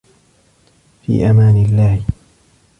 [1.01, 2.01] في أمان الله